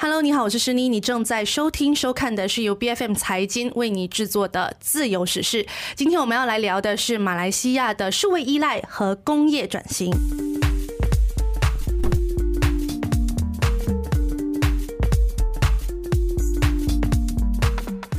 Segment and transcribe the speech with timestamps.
[0.00, 5.66] Hello，你好，我是诗妮，你正在收听收看的是由 B F M 财经为你制作的自由时事。
[5.96, 10.08] 今天我们要来聊的是马来西亚的数位依赖和工业转型。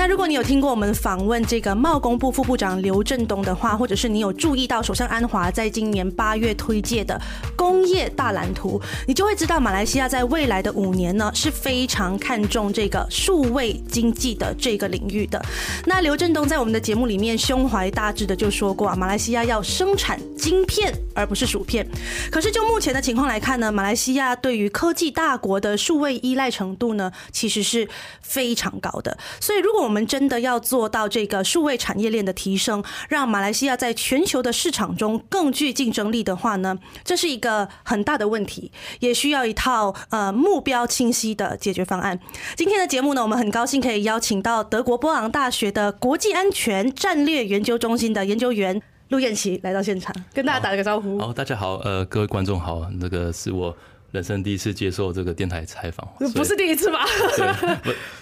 [0.10, 7.22] 如果你有听过我们访问这个贸工部副部长刘振东的话，或者是你有注意到首相安华在今年八月推介的
[7.56, 15.40] 工业大蓝图，你就会知道马来西亚在未来的五年呢是非常看重这个数位经济的这个领域的。
[15.86, 21.88] 那刘振东在我们的节目里面胸怀大志的就说过啊，马来西亚要生产晶片而不是薯片。
[22.32, 27.88] 可是就目前的情况来看呢，马来西亚对于科技大国的数位依赖程度呢，其实是
[28.24, 29.16] 非常高的。
[29.40, 42.20] 所以如果我们真的要做到这个数位产业链的提升，让马来西亚在全球的市场中更具竞争力的话呢，这是一个很大的问题，也需要一套呃目标清晰的解决方案。
[42.56, 51.20] 今天的节目呢，我们很高兴可以邀请到德国波昂大学的国际安全战略研究中心的研究员陆燕琪来到现场，跟大家打了个招呼。
[51.20, 53.76] 好，大家好，呃，各位观众好，那个是我。
[54.12, 57.06] 人生第一次接受这个电台采访，不是第一次吧？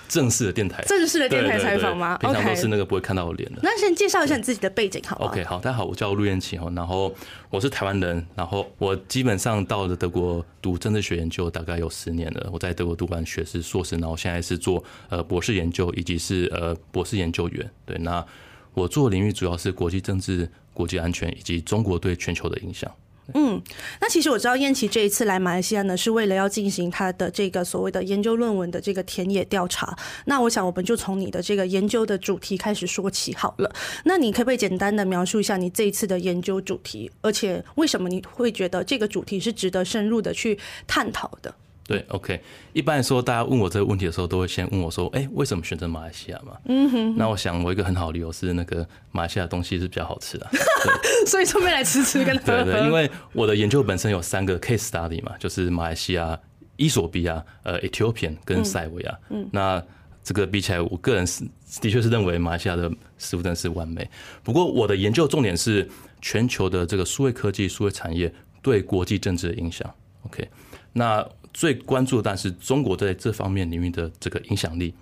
[0.09, 2.17] 正式的电台，正式的电台采访吗？
[2.17, 3.59] 平常都是那个不会看到我脸的。
[3.63, 7.13] 那先介绍一下你自己的背景，好 OK，好，大家好，我叫陆彦奇哦，然后
[7.49, 12.49] 我是台湾人，然后我基本上到了德国读政治学研究，大概有十年了。
[12.51, 17.69] 我在德国读完学士、硕士，然后现在是做呃博士研究，以及是呃博士研究员。
[17.85, 18.25] 对，那
[18.73, 22.89] 我做的领域主要是国际政治、国际安全以及中国对全球的影响。
[23.33, 23.61] 嗯，
[23.99, 29.97] 那其实我知道燕琪这一次来马来西亚呢，是为了要进行他的这个所谓的研究论文的这个田野调查。
[30.25, 33.69] 那我想我们就从你的这个研究的主题开始说起好了。
[34.05, 41.53] 那你可不可以简单的描述一下你这一次的研究主题，而且为什么你会觉得这个主题是值得深入的去探讨的？
[41.87, 42.39] 对，OK。
[42.73, 47.15] 一般来说，大家问我这个问题的时候，都会先问我说：“哎，为什么选择马来西亚嘛？”嗯哼。
[47.15, 50.45] 那我想，我一个很好的理由是，那个马来西亚东西是比较好吃的，
[51.25, 56.37] 所以顺便来吃吃跟 对对，因为我的研究本身有三个 case study 嘛，就是马来西亚、
[56.75, 59.17] 伊索比亚、呃，Ethiopian 跟塞维亚。
[59.29, 59.47] 嗯。
[59.53, 59.81] 那
[60.21, 61.45] 这个比起来，我个人是
[61.79, 64.05] 的确是认为马来西亚的食物真的是完美。
[64.43, 65.89] 不过，我的研究重点是
[66.21, 69.89] 全球的这个数位科技、数位产业对国际政治的影响。
[70.23, 70.45] OK，
[70.91, 71.25] 那。
[71.53, 74.93] 最关注的，但是中国在这方面领域的这个影响力，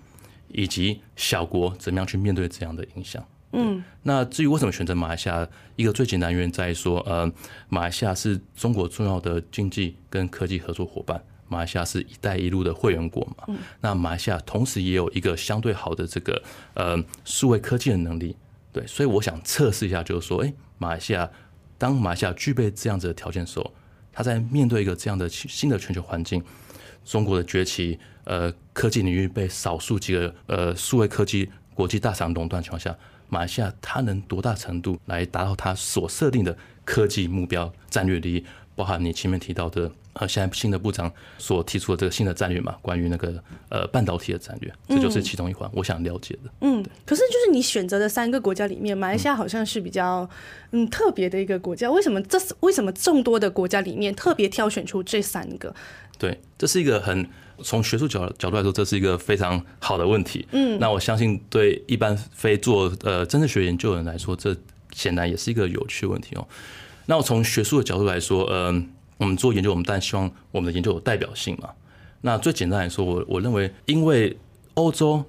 [0.48, 3.24] 以及小国怎么样去面对这样的影响。
[3.52, 7.30] 嗯，那至于为什么选择马来西亚，一个最简单原因在于说，呃，
[7.68, 13.44] 马来西亚是中国重要的经济跟科技合作伙伴，马来西亚是一带一路的会员国嘛。
[13.48, 16.42] 嗯，那马来西亚同时也有一个相对好的这个
[16.74, 18.36] 呃数位科技的能力。
[18.72, 21.30] 对，所以我想测试一下，就是说，哎，马来西亚
[21.78, 23.72] 当马来西亚具备这样子的条件的时候。
[24.16, 26.42] 他在面对一个这样的新的全球环境，
[27.04, 32.96] 中国的崛起，呃，科技领域被少数几个呃数位科技国际大厂垄断情况下，
[33.28, 36.56] 马来西亚它能多大程度来达到它所设定的
[36.86, 38.44] 科技目标战略利益？
[38.74, 46.50] 包含你前面提到的，呃，现在新的部长所提出的这个新的战略嘛，关于那个呃半导体的战略，这就是其中一环，我想了解的。
[46.60, 50.28] 嗯，可是就是你选择的三个国家里面，马来西亚好像是比较
[50.72, 52.20] 嗯特别的一个国家，为什么？
[52.24, 55.74] 这是为什么众多的国家里面特别挑选出这三个？
[56.18, 57.26] 对，这是一个很
[57.62, 60.46] 从学术角角度来说，这是一个非常好的问题。
[60.52, 64.54] 嗯，那我相信对一般非做呃政治学研究的人来说，这
[64.96, 66.48] 显然也是一个有趣的问题哦。
[67.04, 71.68] 那我从学术的角度来说，嗯，我们做研究，我们当然希望我们的研究有代表性嘛。
[72.22, 74.34] 那最简单来说，我我认为，因为
[74.74, 75.22] 欧洲、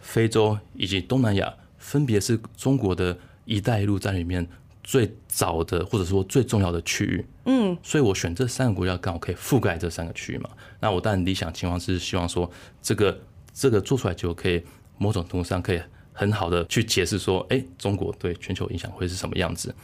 [0.00, 4.44] 非洲以及东南亚分别是中国的一带一路战略里面
[4.82, 10.48] 最早的或者说最重要的区域，嗯，所以我选这三个国家刚好可以覆盖这三个区域嘛。
[10.80, 12.50] 那我当然理想情况是希望说，
[12.80, 13.20] 这个
[13.52, 14.64] 这个做出来就可以
[14.96, 15.80] 某种程度上可以。
[16.20, 19.74] 很好的去解释说，哎，中国对全球影响会是什么样子？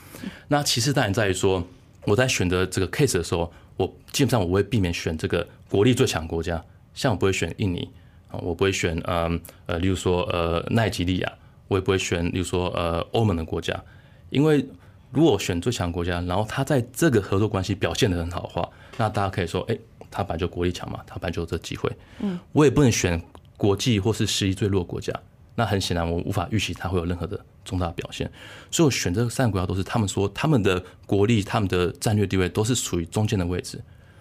[0.48, 1.66] 那其次当然在于说，
[2.04, 7.88] 我在选择这个 case 的时候，我基本上我会避免选这个国力最强国家，像我不会选印尼
[8.28, 11.32] 啊，我不会选呃呃，例如说呃奈及利亚，
[11.68, 13.82] 我也不会选，例如说呃欧盟的国家，
[14.28, 14.62] 因为
[15.10, 18.68] 如果选最强国家，然后他在这个合作关系表现的很好的话，
[18.98, 19.78] 那大家可以说，哎，
[20.10, 21.90] 他本来就国力强嘛，他本来就有这机会。
[22.20, 23.18] 嗯，我也不能选
[23.56, 25.18] 国际或是实力最弱国家。
[25.56, 28.30] 那很显然，我无法预期它会有任何的重大表现，
[28.70, 33.80] 所以我选这三个国家都是他们说他们的国力、他们的战略地位都是处于中间的位置。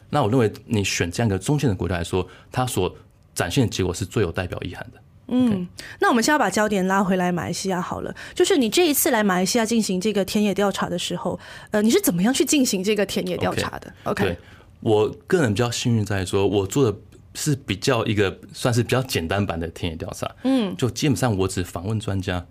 [0.09, 2.95] 那我认为你选这样一个中间的国家来说，它所
[3.35, 4.99] 展现的结果是最有代表意涵的。
[5.27, 5.67] 嗯，
[5.99, 8.15] 那我们现在把焦点拉回来马来西亚好了。
[8.35, 11.37] 就是你这一次来马来西亚进行这个田野调查的时候，
[11.71, 14.37] 呃，你是怎么样去进行这个田野调查的？OK，
[14.81, 16.97] 我个人比较幸运在说，我做的
[17.35, 22.43] 是比较一个算是比较简单版的田野调查，嗯，就基本上我只访问专家，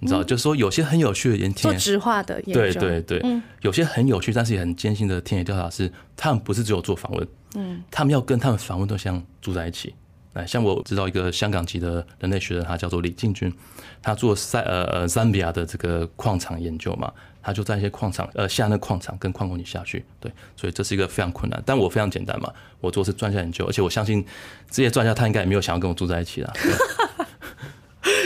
[0.00, 9.94] 你知道，就是说有些很有趣的研做直化的研究，对对对，有些很有趣但是也很艰辛的田野调查是，他们不是只有做访问，嗯，他们要跟他们访问对象住在一起。
[10.34, 13.52] 哎，像我知道一个香港籍的人类学者，他叫做李进军，
[14.00, 17.12] 他做塞呃呃赞比亚的这个矿场研究嘛，
[17.42, 24.24] 他就在一些矿场呃下那矿场跟矿工你下去，对，所以这是一个非常困难，但我非常简单嘛，我做是专家研究，而且我相信
[24.70, 26.52] 这些专家他应该也没有想要跟我住在一起啦。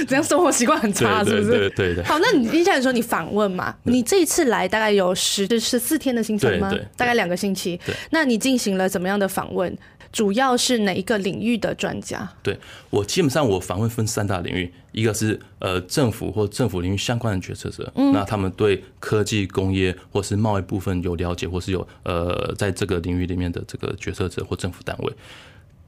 [0.09, 1.51] 这样生活习惯很差，是不是？
[1.51, 2.05] 对对对。
[2.05, 3.75] 好，那你接下来说你访问嘛？
[3.85, 6.71] 你这一次来大概有十十四天的行程吗？
[6.71, 7.79] 对大概两个星期。
[8.11, 9.77] 那你进行了怎么样的访问？
[10.17, 12.27] 主要是哪一个领域的专家？
[12.43, 12.59] 对
[12.89, 25.13] 我基本上我访问分三大领域，一个是呃政府或政府领域相关的决策者，那他们对科技、工业或是贸易部分有了解，或是有呃在这个领域里面的这个决策者或政府单位。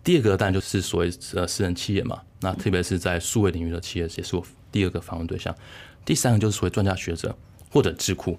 [0.04, 5.56] 第二个当然就是所谓呃私人企业嘛，那特别是在数位领域的企业也是我第二个访问对象。
[6.04, 7.34] 第三个就是所谓专家学者
[7.70, 8.38] 或者智库，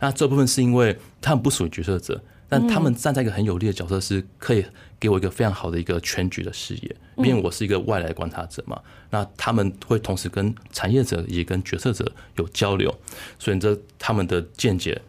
[0.00, 2.22] 那这部分是因为他们不属于决策者。
[2.52, 4.66] 但他们站在一个很有利的角色，是可以
[5.00, 8.80] 给我一个非常好的一个全局的视野，因为我是一个外来观察者嘛。
[9.08, 12.94] 那他们会同时跟产业者也跟决策者有交流，
[13.38, 15.00] 所以这他们的见解。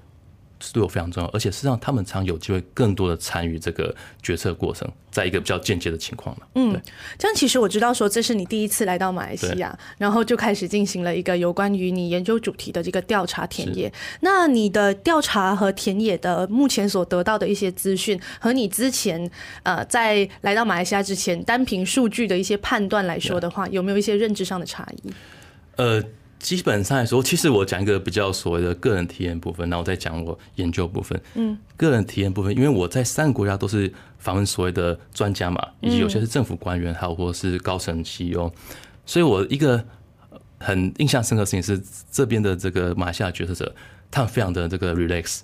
[0.74, 6.46] 对我非常重要，而且实际上他们常有机会更多的参与这个决策过程，在一个比较间接的情况嘛。
[6.56, 6.80] 嗯，
[7.18, 13.92] 这样其实我知道说这是你第一次来到马来西亚，然后就开始进行了一个有关于你研究主题的这个调查田野。
[14.22, 19.30] 那你的调查和田野的目前所得到的一些资讯，和你之前
[19.64, 25.12] 呃在来到马来西亚之前单凭数据的一些判断来说的话，有没有一些认知上的差异？
[25.76, 26.04] 呃。
[26.42, 31.22] 基本上来说，其实我讲一个比较所谓的个人体验部分，那我再讲我研究部分。
[31.36, 38.52] 嗯，个人体验部分，因为我在三个国家都是访问所谓的专家嘛，以及有些是政府官员，还有或者是高层 CEO，
[39.06, 39.86] 所以我一个
[40.58, 41.80] 很印象深刻的事情是，
[42.12, 43.76] 这边的这个马来西亚决策者，
[44.10, 45.42] 他们非常的这个 relax，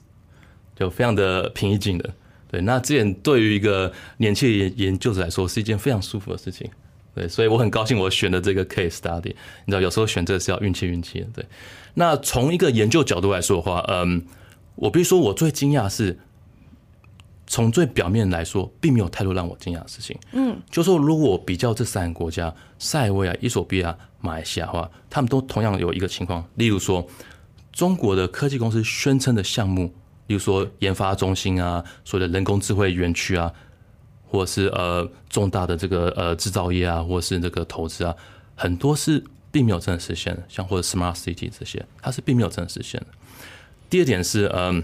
[0.76, 2.14] 就非常的平易近人。
[2.50, 6.68] 对，那这点对于一个年轻研研究者来说，是一件非常舒服的事情。
[7.18, 9.34] 对，所以我很高兴我选的这个 case study。
[9.66, 11.28] 你知道，有时候选这个是要运气运气的。
[11.34, 11.46] 对，
[11.96, 14.24] 那从一个研究角度来说的话，嗯，
[14.76, 16.16] 我必须说，我最惊讶是，
[17.48, 20.16] 从最表面来说，并没有太多让我惊讶的事情。
[20.34, 27.04] 嗯，就说如果我比较这三个国家，塞尔维亚、伊索比亚、马来西亚的话，他们都同样有一个情况，例如说，
[27.74, 29.92] 中国的科技公司宣称的项目，
[30.28, 33.52] 例如说研发中心啊，所谓的人工智慧园区啊。
[34.28, 38.14] 或者是呃重大的这个呃制造业啊，或者是这个投资啊，
[38.56, 43.08] 很多是并没有真的实现的，像或者 smart city 这些，它是并没有真的实现的。
[43.90, 44.84] 第二点是，嗯，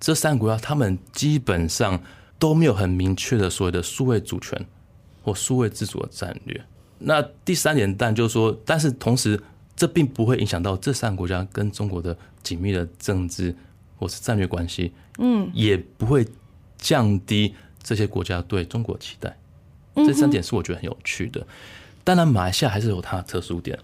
[0.00, 2.02] 这三个国家他们基本上
[2.38, 4.58] 都没有很明确的所谓的数位主权
[5.22, 6.64] 或数位自主的战略。
[6.98, 9.38] 那第三点，但就是说，但是同时，
[9.76, 13.54] 这并不会影响到这三个国家跟中国的紧密的政治
[13.98, 16.26] 或是战略关系，嗯，也不会
[16.78, 17.54] 降低。
[17.84, 19.36] 这些国家对中国期待，
[19.94, 21.46] 这三点是我觉得很有趣的。
[22.02, 23.78] 当然，马来西亚还是有它的特殊点，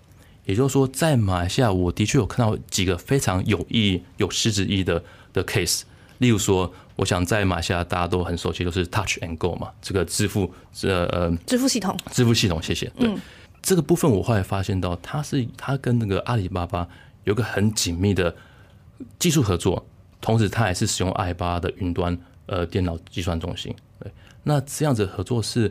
[0.45, 5.03] 也就是说，在马来西亚，我的确有看到几个非常有意义、有实质意义的
[5.33, 5.83] 的 case。
[6.19, 10.53] 例如说，我想在马来西亚大家都很熟悉，就是 Touch and Go 嘛，这个支付
[10.83, 12.91] 呃呃支付系统，支付系统，谢谢。
[12.99, 13.11] 对
[13.63, 16.87] 这个部分，我后来发现到，它是它跟那个阿里巴巴
[17.25, 18.35] 有个很紧密的
[19.19, 19.87] 技术合作，
[20.21, 23.75] 同时它也是使用阿里巴巴的云端呃电脑计算中心。
[24.43, 25.71] 那这样子合作是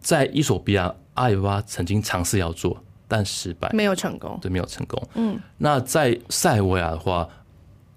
[0.00, 2.76] 在伊索比亚，阿里巴巴曾经尝试要做，
[3.06, 5.00] 但失败，没有成功，对，没有成功。
[5.14, 7.28] 嗯，那在塞尔维亚的话，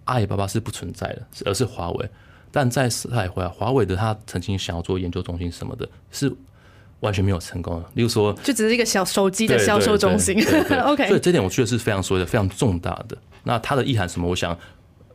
[0.05, 2.09] 阿里巴巴是不存在的，而是华为。
[2.51, 6.31] 但在塞尔维亚，华为的他曾经想要做研究中心什么的，是
[6.99, 7.89] 完全没有成功的。
[7.95, 10.35] 例如说，就只是一个小手机的销售中心。
[10.85, 13.17] OK，所以这点我觉得是非常所谓的非常重大的。
[13.43, 14.27] 那它的意涵什么？
[14.27, 14.57] 我想。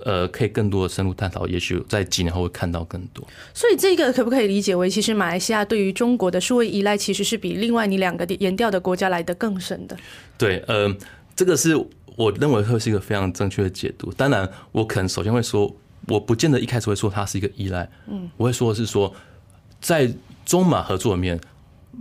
[0.04, 3.26] 呃，可以更多的深入探讨，也许在几年后会看到更多。
[3.54, 9.96] 所以这个可不可以理解为，其实马来西亚对于中国的数位依赖，其实是比另外你两个研调的国家来的更深的。
[10.36, 10.94] 对，呃，
[11.34, 11.74] 这个是
[12.16, 14.12] 我认为会是一个非常正确的解读。
[14.12, 15.74] 当然，我可能首先会说，
[16.06, 17.90] 我不见得一开始会说它是一个依赖。
[18.06, 19.10] 嗯，我会说的是说，
[19.80, 20.12] 在
[20.44, 21.40] 中马合作里面，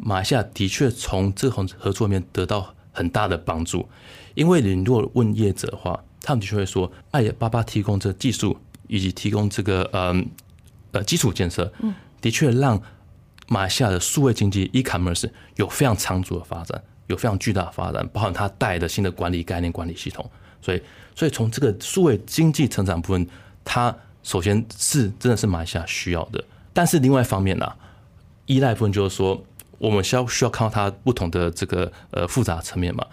[0.01, 3.87] 马来西亚的确从这合合作里面得到很大的帮助。
[4.35, 10.15] 因为你如果问业者的话，他们的确会说，阿里巴巴提供这技术以及提供这个呃
[10.93, 12.81] 呃基础建设，嗯，的确让
[13.49, 20.27] 马来西亚的数位经济 e-commerce 有非常长足的发展，有非常巨大的发展，包含它带的新的管理概念、管理系统。
[20.61, 20.81] 所以，
[21.13, 23.27] 所以从这个数位经济成长部分，
[23.65, 26.41] 它首先是真的是马来西亚需要的。
[26.71, 27.69] 但是另外一方面呢，
[28.45, 29.43] 依赖部分就是说，
[29.77, 33.05] 我们需要需要看到它不同的这个呃复杂层面嘛，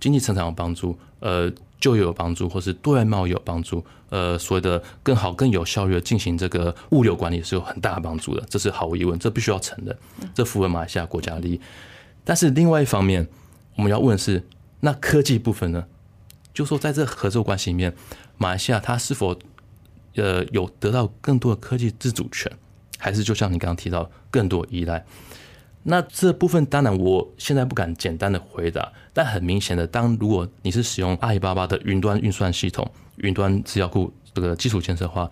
[0.00, 1.48] 经济成长有帮助，呃，
[1.80, 9.96] 就业有帮助，或是对外贸易有帮助，呃，所谓的更好、更有效率的进行这个物流管理是有很大的帮助的，这是毫无疑问，这必须要承认，
[10.34, 11.60] 这符合马来西亚国家利益。
[12.24, 13.28] 但是另外一方面，
[13.76, 14.42] 我们要问的是，
[14.80, 15.84] 那科技部分呢？
[16.54, 17.94] 就说在这合作关系里面，
[18.38, 19.38] 马来西亚它是否
[20.14, 22.50] 呃有得到更多的科技自主权，
[22.98, 25.04] 还是就像你刚刚提到更多依赖？
[25.88, 35.30] 那这部分当然我现在不敢简单的回答，但很明显的，当如果你是使用阿里巴巴的云端运算系统、云端资料库这个基础建设的话。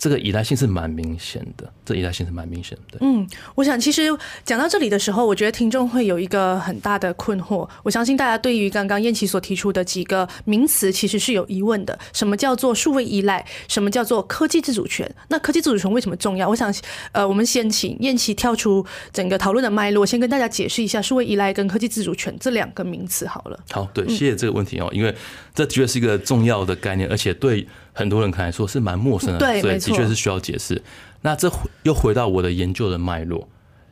[0.00, 2.96] 这个依赖性是蛮明显的，这依赖性是蛮明显的。
[3.02, 4.08] 嗯，我想其实
[4.46, 7.68] 讲到这里的时候，我觉得听众会有一个很大的困惑。
[7.82, 11.98] 我相信大家对于刚刚燕琪所提出的几个名词，其实是有疑问的。
[12.14, 13.44] 什么叫做数位依赖？
[13.68, 15.06] 什么叫做科技自主权？
[15.28, 16.48] 那科技自主权为什么重要？
[16.48, 16.74] 我想，
[17.12, 23.60] 呃，我们先请燕琪跳出整个讨论的脉络，先跟大家解释一下数位依赖跟科技自主权这两个名词好了。
[23.70, 25.14] 好，对，谢谢这个问题哦，因为
[25.54, 27.68] 这的确是一个重要的概念，而且对。
[27.92, 30.82] 很多人可能来说是蛮陌生的，所以的确是需要解释。
[31.22, 33.46] 那这又回到我的研究的脉络，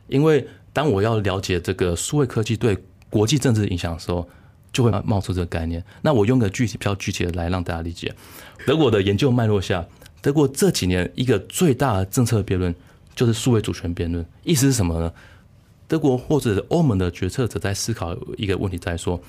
[0.07, 2.77] 因为当我要了解这个数位科技对
[3.09, 4.27] 国际政治的影响的时候，
[4.71, 5.83] 就会冒出这个概念。
[6.01, 8.13] 那我用个具体比较具体的来让大家理解。
[8.65, 9.85] 德国的研究脉络下，
[10.21, 12.73] 德国这几年一个最大的政策辩论
[13.13, 14.25] 就是数位主权辩论。
[14.43, 15.11] 意思是什么呢？
[15.87, 19.19] 德国或者欧盟的决策者在思考一个问题，在说，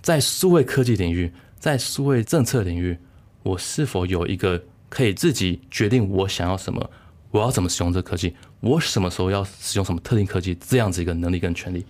[0.00, 2.98] 在数位科技领域，在数位政策领域。
[3.42, 6.90] 我是否有一个可以自己决定我想要什么，
[7.30, 11.84] 我要怎么使用这科技，我什么时候要使用什么特定科技，这样子一个能力跟权利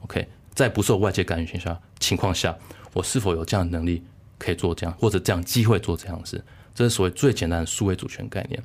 [0.00, 2.56] ？OK，在不受外界干预情况下情况下，
[2.92, 4.02] 我是否有这样的能力
[4.38, 6.42] 可以做这样，或者这样机会做这样的事？
[6.74, 8.62] 这是所谓最简单的数位主权概念。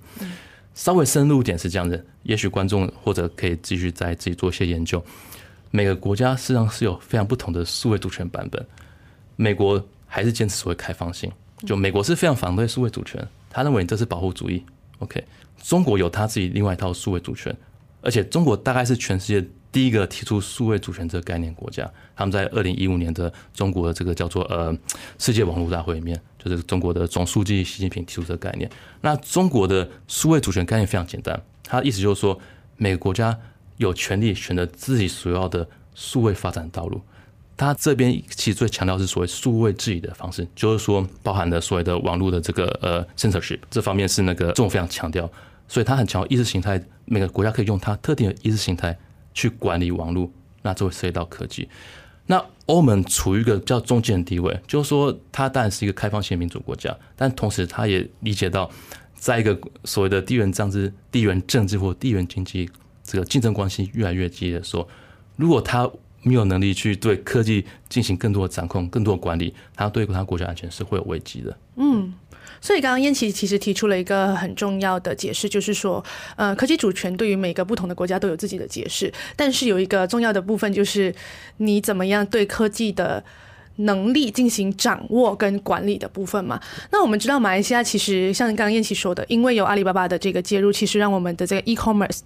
[0.74, 5.04] 稍微深入一点是这样的，也许观众或者可以继续再自己做一些研究。
[5.70, 8.66] 每个国家实际上是有非常不同的数位主权版本。
[9.36, 11.32] 美国还是坚持所谓开放性。
[11.66, 14.64] 就美国是非常反对数位主权，他认为这是保护主义。
[15.00, 15.24] OK，
[15.62, 17.56] 中国有他自己另外一套数位主权，
[18.02, 21.90] 而且中国大概是全世界第一个提出数位主权这个概念国家。
[22.16, 24.76] 他们在二零一五年的中国的这个叫做呃
[25.18, 28.70] 世界网络大会里面，就是中国的总书记习近平提出这个概念。
[29.02, 32.40] 那中国的数位主权概念非常简单，他意思就是说
[32.78, 33.40] 每个国家
[33.78, 37.02] 有权利选择自己所要的数位发展道路。
[37.62, 45.32] 他这边其实最强调是所谓数位治理的方式，就是说包含的所谓的网络的这个呃 censorship 这方面是那个中国非常强调，
[45.68, 48.98] 所以他很强调意识形态，每个国家可以用它特定的意识形态
[49.36, 50.28] 去管理网络，
[50.64, 51.70] 那这会涉及到科技。
[52.26, 58.68] 那欧盟处于一个比较中间的地位，就是说它当然是一个开放性民主国家，但同时它也理解到，
[59.14, 62.68] 在一个所谓的地缘政治、地缘政治或地缘经济
[63.04, 64.88] 这个竞争关系越来越激烈的时候，
[65.36, 65.88] 如果它
[66.24, 71.58] 没有能力去对科技进行更多的掌控、更多的管理，他对他国家安全是会有危机的。
[71.78, 72.14] 嗯，
[72.62, 76.04] 所以刚刚燕琪其实提出了一个很重要的解释，就是说，
[76.36, 81.14] 呃，科技主权对于每个不同的国家都有自己的解释，但是有一个重要的部分就是
[81.58, 83.24] 你怎么样对科技的
[83.78, 86.62] 能力进行掌握跟管理的部分嘛。
[86.92, 92.20] 那我们知道马来西亚其实像刚刚燕琪说的，因为有阿里巴巴的这个介入，其实让我们的这个 e-commerce。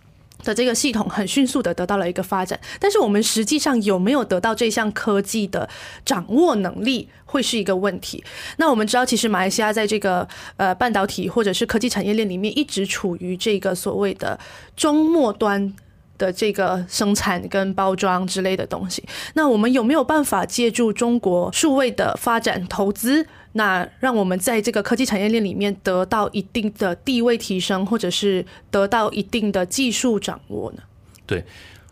[0.44, 5.68] 的这个系统很迅速的得到了一个发展，但是我们实际上有没有得到这项科技的
[6.04, 8.24] 掌握能力，会是一个问题。
[8.58, 10.28] 那我们知道，其实马来西亚在这个
[10.58, 14.40] 呃半导体或者是科技产业链里面，一直处于这个所谓的
[14.76, 15.74] 中末端
[16.18, 19.04] 的这个生产跟包装之类的东西。
[19.34, 23.26] 那我们有没有办法借助中国数位的发展投资？
[23.58, 30.84] 那让我们在这个科技产业链里面得到一定的地位提升，或者是得到一定的技术掌握呢？
[31.26, 31.42] 对，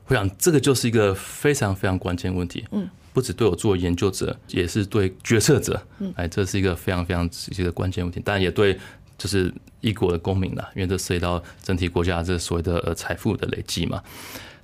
[0.08, 2.66] 我想这个就是一个非常非常关键问题。
[2.72, 5.82] 嗯，不止对我作为研究者，也是对决策者。
[6.00, 8.78] 嗯，哎，这是一个非常非常一个关键问题，当然也对
[9.18, 14.04] 就是一国的公民啦，因为这涉及到整体国家这所谓的呃财富的累积嘛。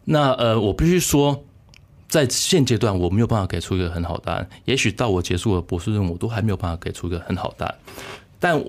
[0.03, 1.45] 那呃，我必须说。
[2.09, 4.49] 在现阶段，我没有办法给出一个很好答案。
[4.65, 7.75] 也许到我结束了博士任务，我都还没有办法给出一个很好答案。
[8.39, 8.61] 但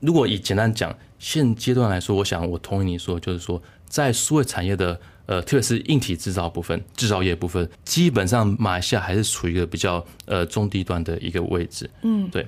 [0.00, 11.88] 如果以简单讲，现阶段来说，我想我同意你说，就是说，在数位产业的呃，特别是硬体制造部分、制造业部分，基本上马来西亚还是处于一个比较呃中低端的一个位置。
[12.02, 12.46] 嗯，对。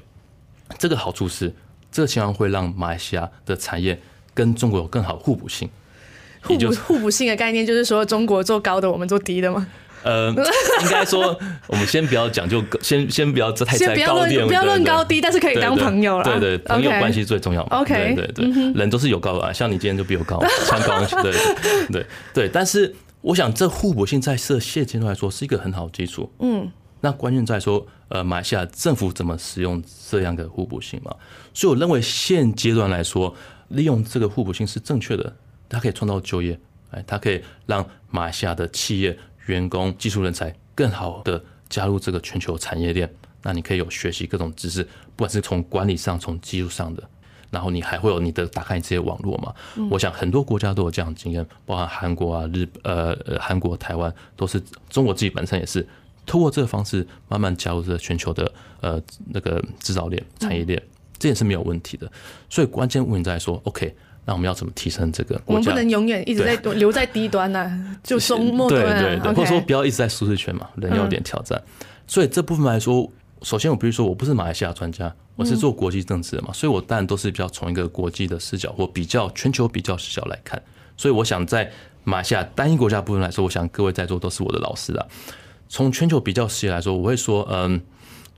[0.78, 1.52] 这个好处是，
[1.92, 4.00] 这个情况会让马来西亚的产业
[4.32, 5.68] 跟中国有更好互补性。
[6.42, 9.66] 互补互补性的概念就是说，中国做高的，我们做低的吗？
[10.02, 16.24] 呃，应该说，我们先不要讲究，先先不要太在高低，不要论高低，但是可以当朋友了。
[16.24, 17.62] 对对，朋友关系最重要。
[17.64, 21.32] OK，对对，人都是有高啊，像你今天就比我高，穿高，跟鞋对
[21.88, 22.48] 对对。
[22.48, 26.32] 但是我想这互补性在设现阶段来说是一个很好的基础。
[26.40, 31.14] 嗯，那关键在说，呃，马来西亚政府怎么使用这样的互补性嘛？
[31.52, 33.34] 所以我认为现阶段来说，
[33.68, 35.36] 利用这个互补性是正确的，
[35.68, 36.58] 它可以创造就业，
[36.90, 39.16] 哎，它可以让马来西亚的企业、
[39.46, 43.12] 员工、技术人才更好的加入这个全球产业链。
[43.42, 47.02] 那你可以有学习各种知识，不管是从管理上、从技术上的，
[47.50, 49.54] 然后你还会有你的打开你这些网络嘛？
[49.90, 55.86] 我想很多国家都有这样的经验，包含韩国啊、日呃呃韩国、台湾都是，中国自己本身也是
[56.26, 60.80] 通过这个方式慢慢加入这个全球的呃那个制造链、产业链，
[61.18, 62.12] 这也是没有问题的。
[62.50, 65.40] 所以关键问题在说，OK，那我们要怎么提升这个？
[65.46, 67.70] 我们不能永远一直在 留在低端呐，
[68.04, 71.60] 就松末端，对对对，或者说不要一直在舒适圈嘛，人要有点挑战。
[72.06, 73.10] 所以这部分来说。
[73.42, 80.62] 首先，我比如说，我不是马来西亚专家，我是做国际政治的嘛，所以我当然都是比较从一个国际的视角或比较全球比较视角来看。
[80.94, 81.72] 所以，我想在
[82.04, 85.06] 马来西亚单一国家部分来说，我想各位在座都是我的老师啊。
[85.70, 87.80] 从全球比较视角来说，我会说，嗯，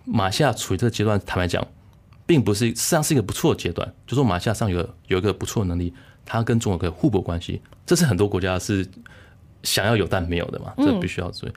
[0.04, 1.66] 马来西亚处于这个阶段，坦白讲，
[2.26, 3.94] 并不是实际上是一个不错的阶段。
[4.06, 5.92] 就说马来西亚上有有一个不错的能力，
[6.24, 8.86] 它跟中国可以互补关系，这是很多国家是
[9.62, 11.52] 想要有但没有的嘛，这必须要注意。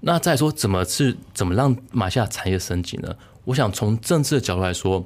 [0.00, 3.14] 那再说怎么是怎么让马来西亚产业升级呢？
[3.44, 5.04] 我想从政治的角度来说，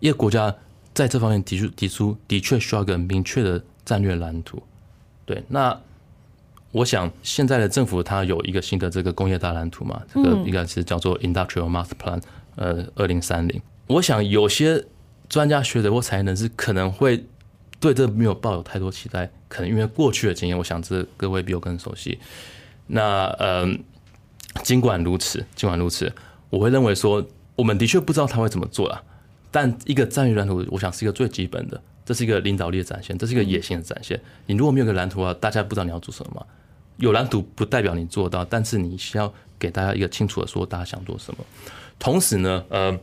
[0.00, 0.54] 一个国家
[0.94, 4.62] 在这方面提出提出的确需要一个明确的战略蓝图。
[5.24, 5.78] 对，那
[6.70, 12.22] 我想现在的政府它有一个新的这个工业大蓝图嘛，这个应该是叫做 Industrial Master Plan，
[12.56, 13.60] 呃，二零三零。
[13.92, 14.84] 我想有些
[15.28, 17.24] 专家学者或产业人士可能会
[17.78, 22.18] 对这没有抱有太多期待，可能因为过去的经验，我想这各位比我更熟悉。
[22.86, 23.82] 那嗯。
[24.62, 26.12] 尽管如此，尽管如此，
[26.50, 29.02] 我会认为说，我们的确不知道他会怎么做啦。
[29.50, 34.20] 但一个战略蓝图，我想是一个最基本的，这是一个领导力的展现，这是一个野心的展现。
[34.44, 36.46] 你如果没有个蓝图啊，大家不知道你要做什么。
[36.98, 41.42] 有蓝图不代表你做到，但是你需要给大家一个清楚的说，大家想做什么。
[41.98, 42.94] 同时呢，呃，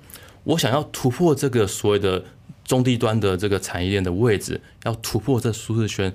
[0.43, 2.23] 我想要突破这个所谓的
[2.63, 6.13] 中低端的这个产业链的位置，要突破这舒适圈，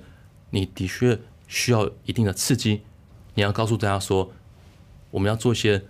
[0.49, 2.81] 你的确需要一定的刺激。
[3.33, 4.31] 你要告诉大家说。
[5.11, 5.81] 我们要做一些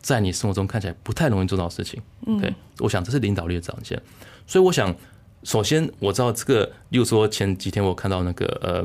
[0.00, 2.02] 在你生活中看起来不太容易做到的事情。
[2.26, 4.02] 嗯，对我想这是领导力的展现。
[4.48, 4.92] 所以我想，
[5.44, 8.84] 首先我知道这个，例如说前几天我看到那个呃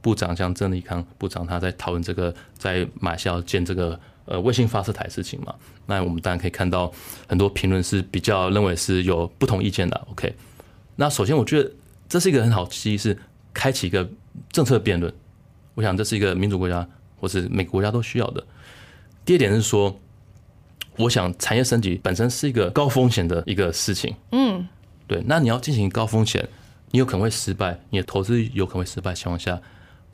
[0.00, 5.54] 部长像郑立康部长他在讨论这个在马来西亚建这个呃卫星发射台事情嘛。
[5.86, 6.92] 那我们当然可以看到
[7.26, 10.06] 很多评论是比较认为是有不同意见的。
[10.10, 10.34] OK，
[10.96, 11.70] 那首先我觉得
[12.08, 13.16] 这是一个很好的机是
[13.54, 14.08] 开启一个
[14.50, 15.12] 政策辩论。
[15.74, 16.86] 我想这是一个民主国家
[17.20, 18.44] 或是每个国家都需要的。
[19.24, 19.98] 第二点是说，
[20.96, 24.14] 我想产业升级本身是一个高风险的一个事情。
[24.32, 24.66] 嗯，
[25.06, 25.22] 对。
[25.26, 26.48] 那你要进行高风险，
[26.92, 29.60] 你有可能会失败，你的投资有可能会失败情况下，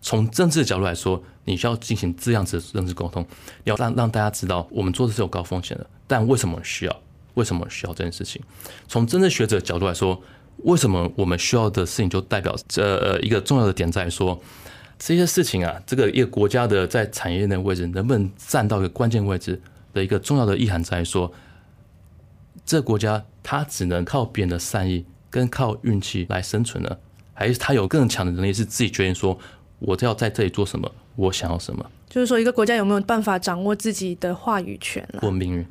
[0.03, 3.27] 从政治的角度来说，你需要进行这样子的认知沟通，
[3.65, 7.01] 要让让大家知道，我们做的是有高风险的，但为什么需要？
[7.35, 8.43] 为什么需要这件事情？
[8.87, 10.21] 从政治学者角度来说，
[10.65, 14.39] 为什么我们需要的事情就代表这呃一个重要的点在说。
[14.99, 19.61] 这些事情啊，这个一个国家的在产业链的位置能不能站到一个关键位置
[19.93, 21.33] 的一个重要的意涵在说，
[22.65, 26.97] 这个国家它只能靠别人的善意跟靠运气来生存呢，
[27.35, 29.37] 还是它有更强的能力是自己决定说
[29.85, 31.85] 我要在这里做什么，我想要什么？
[32.09, 35.67] 就是说，一个国家有没有办法掌握自己的话语权或命运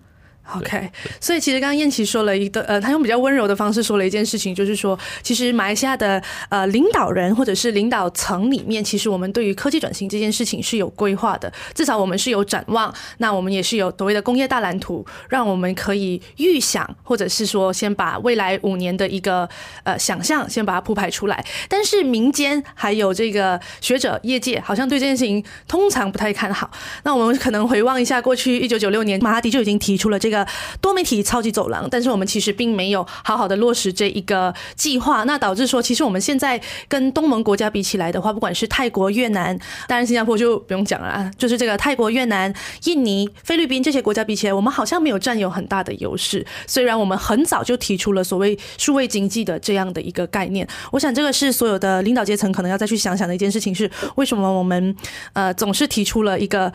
[0.54, 19.48] ？OK，所以其实刚刚燕琪说了一个，呃，他用比较温柔的方式说了一件事情，就是说，其实马来西亚的呃领导人或者是领导层里面，其实我们对于科技转型这件事情是有规划的，至少我们是有展望，那我们也是有所谓的工业大蓝图，让我们可以预想，或者是说先把未来五年的一个
[19.84, 21.46] 呃想象先把它铺排出来。
[21.70, 26.70] 但是民间还有这个学者业界，好像对这件事情通常不太看好。
[27.04, 30.31] 那我们可能回望一下过去一九九六年，马哈迪就已经提出了这。
[30.32, 30.48] 一个
[30.80, 39.58] 多媒体超级走廊，但是我们其实并没有好好的落实这一个计划，那导致说，其实我们现在跟东盟国家比起来的话，不管是泰国、越南，
[39.90, 42.54] 当然新加坡就不用讲了，就是这个泰国、越南、
[42.86, 46.46] 印尼、菲律宾这些国家比起来，我们好像没有占有很大的优势。
[46.66, 54.96] 虽然我们很早就提出了所谓数位经济的这样的一个概念，我想这个是所有的领导阶层可能要再去想想的一件事情，是为什么我们
[55.34, 56.72] 呃总是提出了一个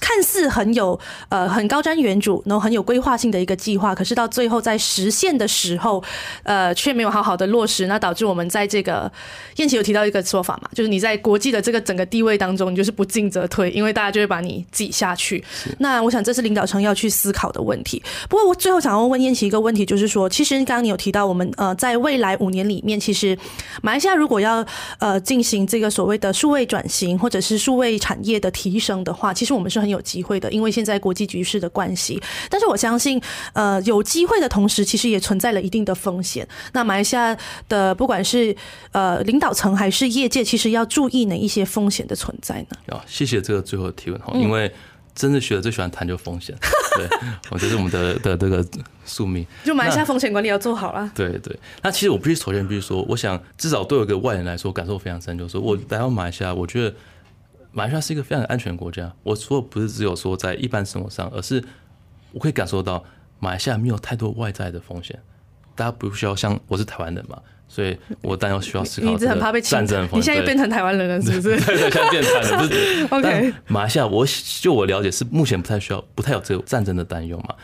[0.00, 2.93] 看似很有呃很高瞻远瞩，然后很有规。
[2.94, 6.00] 规划性的一个计划，可是到最后在实现的时候，
[6.44, 9.10] 呃，却没有好好的落实，那导致我们在这个
[9.56, 15.42] 燕琪有提到一个说法嘛，就是你在国际的这个整个地位当中，你就是不进则退，因为大家就会把你挤下去。
[15.78, 18.00] 那我想这是领导层要去思考的问题。
[18.28, 23.36] 不过我最后想要问燕琪一个问题，就是说，其实刚刚你有提到，我们呃在未来五年里面，其实
[23.82, 24.64] 马来西亚如果要
[25.00, 32.22] 呃进行这个所谓的数位转型，或者是数位产业的提升的话，其实我们是很有机会的，因为现在国际局势的关系。
[32.50, 33.18] 但是我相信，
[33.54, 36.46] 呃，有机会的同时，其实也存在了一定的风险。
[36.74, 37.34] 那马来西亚
[37.66, 38.54] 的不管是
[38.92, 42.94] 呃领导层还是业界，其实要注意哪一些风险的存在呢？
[42.94, 44.70] 啊，谢谢这个最后的提问哈，因为
[45.14, 46.54] 真的学者最喜欢谈就风险，
[46.98, 47.08] 对，
[47.50, 48.62] 我觉得我们的的这个
[49.06, 49.46] 宿命。
[49.64, 51.10] 就马来西亚风险管理要做好了。
[51.14, 56.94] 对对，那其实我必须首先必须说，我想至少对我一个外人来说，感受非常深，就是说我来到马来西亚，我觉得
[57.72, 59.10] 马来西亚是一个非常安全的国家。
[59.22, 61.62] 我说不是只有说在一般生活上，而是
[62.34, 63.02] 我可以感受到
[63.38, 65.18] 马来西亚没有太多外在的风险，
[65.74, 70.06] 大家不需要像我是台湾人嘛，所以我当然需要思考你一直很怕被战争。
[70.12, 71.56] 你现在又变成台湾人了，是不是？
[71.64, 74.26] 对对，现在变成台湾人，不是 OK 但马来西亚，我
[74.60, 77.54] 就我了解是目前不太需要，不太有这个战争的担忧嘛。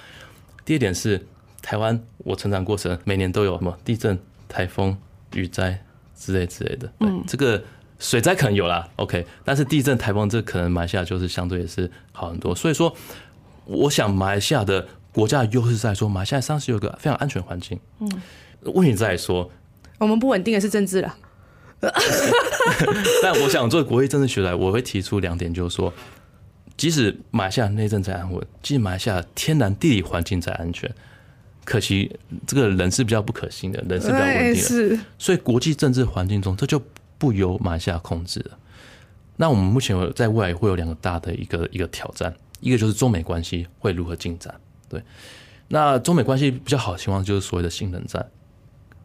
[0.64, 1.20] 第二点是
[1.62, 4.96] 台湾，我成长过程每年都有什么地震、台风、
[5.34, 5.82] 雨灾
[6.16, 6.92] 之类之类的。
[7.00, 7.62] 嗯，这个
[7.98, 12.54] 水灾可能有啦，OK，但是地震、台风这可能马来西亚就是相对也是好很多。
[12.54, 12.94] 所以说，
[13.70, 17.78] 我想马来西亚的国家的优势在说，马来西亚上是有一个非常安全的环境。
[18.00, 18.10] 嗯，
[18.62, 19.48] 问题在说，
[19.98, 21.16] 我们不稳定的是政治了。
[23.22, 25.92] 但我想做国际政治学来，我会提出两点，就是说，
[26.76, 30.92] 即使马来西亚内政再安稳，即使马来西亚天然地理环境再安全，
[31.64, 32.14] 可惜
[32.46, 36.82] 这个人是比较不可信的，人是比较稳定的，是所以国际政治环境中，这就
[37.16, 38.58] 不由马来西亚控制了。
[39.36, 44.54] 那我们目前有在未来会有两个大的一个一个挑战，一个就是中美关系会如何进展。
[44.88, 45.02] 对，
[45.68, 48.24] 那中美关系比较好的情况就是所谓的新冷战，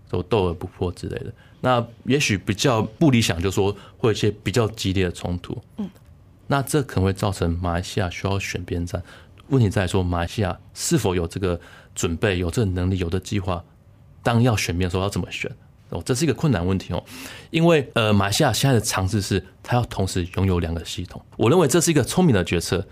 [0.09, 1.33] 都斗而不破之类的。
[1.61, 5.57] 那也许比较不理想，就是说会有一些比较激烈的冲突。
[5.77, 5.89] 嗯，
[6.47, 9.01] 那这可能会造成马来西亚需要选边站。
[9.49, 11.59] 问题在说，马来西亚是否有这个
[11.93, 13.63] 准备、有这个能力、有的计划，
[14.23, 15.51] 当要选边的时候要怎么选？
[15.89, 17.03] 哦，这是一个困难问题哦。
[17.51, 21.23] 因为呃，马来西亚现在的尝试是，它要同时拥有两个系统。
[21.37, 22.83] 我认为这是一个聪明的决策。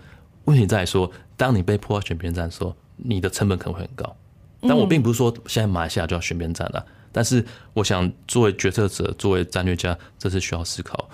[0.44, 4.16] 问题在说，当你被迫要选边站的时候，你的成本可能会很高。
[4.60, 6.84] 但我并不是说现在马来西亚就要选边站了。
[7.12, 11.08] 但是，我想作为决策者、作为战略家，这是需要思考。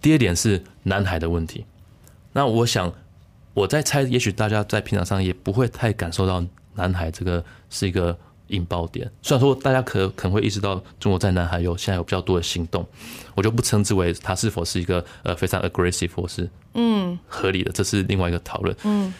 [0.00, 1.64] 第二点是南海的问题。
[2.32, 2.92] 那我想，
[3.54, 8.16] 我在猜，也许大家在平常上也不会太感受到南海这个是一个
[8.48, 9.10] 引爆点。
[9.22, 12.86] 虽然说大家可可能会意识到中国在南海有现在有比较多的行动，
[13.34, 18.76] 我就不称之为它是否是一个呃非常 aggressive 或是嗯合理的，这是另外一个讨论。
[18.84, 19.12] 嗯。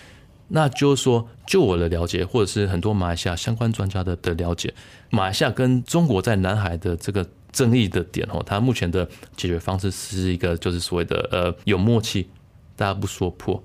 [0.51, 4.73] 那就是说，就我的了解，或者是很多马来西亚相关专家的的了解，
[5.11, 12.31] 马来西亚跟中国在南海的这个争议的点哦，它目前的解决方式是一个就是所谓的呃有默契，
[12.77, 13.63] 大家不说破，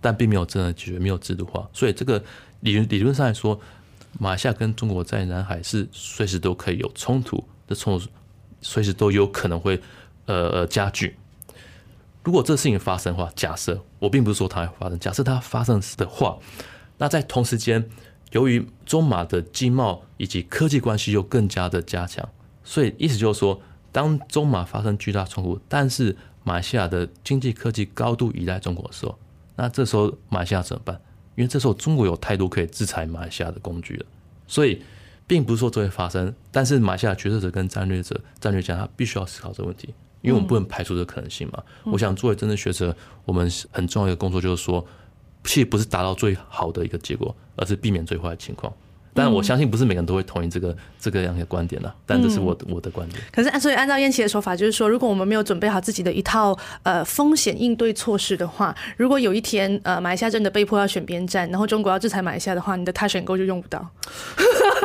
[0.00, 2.20] 但并没有真的解决，没有制度化，所以这个
[2.62, 3.60] 理论理论上来说，
[4.18, 8.00] 马来西亚跟中国在南海是随时都可以有冲突的冲，
[8.60, 9.80] 随时都有可能会
[10.26, 11.16] 呃呃加剧。
[12.22, 16.38] 如果这事情发生的话，假设我并不是说它会发生，假设它发生的话，
[16.96, 17.86] 那在同时间，
[18.32, 22.26] 由于中马的经贸以及科技关系又更加的加强，
[22.62, 23.60] 所以意思就是说，
[23.92, 29.18] 当中马发生巨大冲突，但是马来西亚的经济科技高度依赖中国的时候，
[29.56, 30.98] 那这时候马来西亚怎么办？
[31.34, 34.06] 因为这时候中国有太多可以制裁马来西亚的工具了，
[34.46, 34.82] 所以
[35.26, 39.92] 并不是说这会发生，但是马来西亚决策者跟战略者、战略家他必须要思考这个问题。
[40.22, 41.62] 因为我们不能排除这个可能性嘛。
[41.84, 44.82] 我想作为真正学者，我们很重要一个工作就是说，
[45.44, 48.72] 其实不是达到最好的一个结果，而是避免最坏的情况。
[49.14, 53.22] 但我相信不是每个人都会同意这个这个样的观点的，但这是我我的观点。
[53.32, 63.88] 可是按所以按照燕琪的说法，就是说，如果我们没有准备好自己的一套呃风险应对措施的话，如果有一天呃马来西亚真的被迫要选边站，然后中国要制裁马来西亚的话，你的他选购就用不到。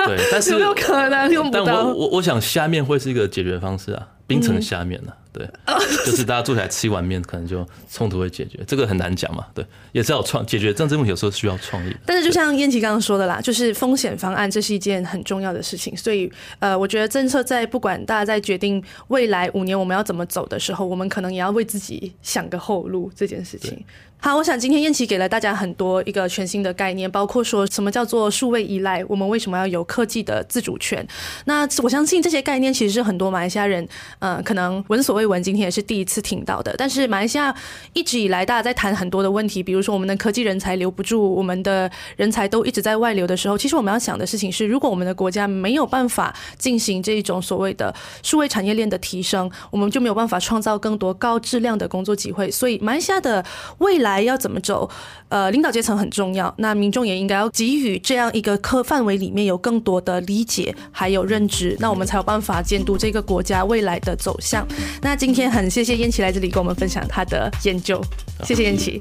[0.06, 1.94] 对，但是 有没有可能用不但到我？
[1.94, 5.48] 我我想下面会是一个解决方式啊，冰城下面呢、对，
[6.06, 8.60] 就是大家坐起来吃一碗面，可能就冲突会解决。
[8.66, 11.96] 这个很难讲嘛，对，也是要创解决政治问题，有时候需要创意。
[12.06, 15.96] 但是就像燕琪刚刚说的啦，就是风险方案，这是一件很重要的事情。
[15.96, 23.84] 所以呃，我觉得政策在不管大家在决定未来五年我们要怎么走的时候，我们可能也要为自己想个后路这件事情。
[24.22, 31.08] 好，我想今天燕琪给了大家很多一个全新的概念，包括说什么叫做数位依赖，我们为什么要有科技的自主权？
[31.46, 33.88] 那我相信这些概念其实是很多马来西亚人，
[34.20, 36.76] 呃，可能闻所未闻，今天也是第一次听到的。
[36.76, 37.56] 但是马来西亚
[37.94, 52.52] 一直以来大家在谈很多的问题，比如说我们的科技人才留不住，我们的人才都一直在外流的时候，其实我们要想的事情是，如果我们的国家没有办法进行这种所谓的数位产业链的提升，我们就没有办法创造更多高质量的工作机会。
[52.52, 53.46] 所以马来西亚的
[53.78, 54.10] 未来。
[54.10, 54.90] 来要怎么走？
[55.30, 64.68] 呃，领导阶层很重要，那民众也应该要给予这样一个科范围里面有更多的理解还有认知，那我们才有办法监督这个国家未来的走向。
[65.04, 68.02] 那今天很谢谢燕琪来这里跟我们分享他的研究，
[68.44, 69.00] 谢谢燕琪。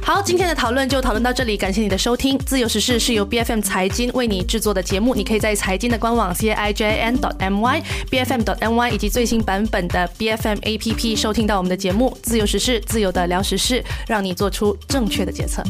[0.00, 2.38] 好，今天的讨论就讨论到这里，感谢你的收听。
[2.38, 8.58] 自由时事是由 B F M 财经为你制作的节目，你可以在财经的官网 c i j n dot m y b f m dot
[8.60, 12.16] m y 以及最新版本的 B F M A P P 收听到我们的节目。
[12.22, 14.36] 自由时事，自由的聊时事，让你。
[14.36, 15.62] 做出正确的决策。